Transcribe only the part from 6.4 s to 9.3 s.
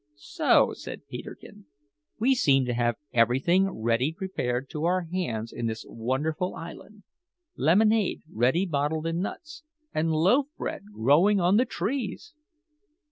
island lemonade ready bottled in